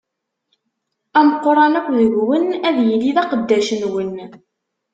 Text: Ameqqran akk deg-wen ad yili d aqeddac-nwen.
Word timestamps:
Ameqqran 1.19 1.73
akk 1.79 1.87
deg-wen 1.99 2.45
ad 2.67 2.77
yili 2.87 3.11
d 3.15 3.17
aqeddac-nwen. 3.23 4.15